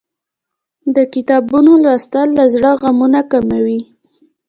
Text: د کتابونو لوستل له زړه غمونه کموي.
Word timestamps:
د 0.95 0.97
کتابونو 1.13 1.71
لوستل 1.83 2.27
له 2.37 2.45
زړه 2.53 2.71
غمونه 2.81 3.21
کموي. 3.31 3.81